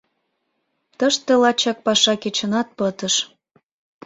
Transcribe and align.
Тыште 0.97 1.33
лачак 1.41 1.77
паша 1.85 2.13
кечынат 2.23 2.67
пытыш. 2.77 3.15